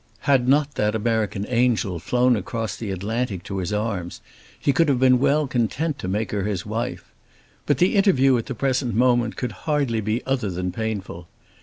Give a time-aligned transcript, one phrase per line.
[0.21, 4.19] Had not that American angel flown across the Atlantic to his arms
[4.59, 7.11] he could have been well content to make her his wife.
[7.67, 11.27] But the interview at the present moment could hardly be other than painful.